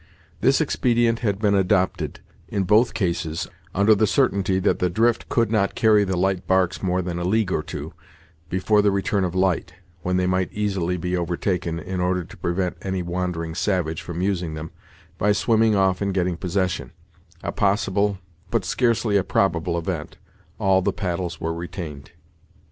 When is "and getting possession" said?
16.01-16.93